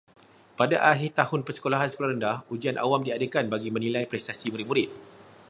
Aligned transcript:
Pada 0.59 0.77
akhir 0.91 1.09
tahun 1.19 1.41
persekolahan 1.47 1.89
sekolah 1.93 2.09
rendah, 2.11 2.37
ujian 2.53 2.75
awam 2.85 3.01
diadakan 3.07 3.45
bagi 3.53 3.69
menilai 3.75 4.03
prestasi 4.11 4.45
murid-murid. 4.53 4.89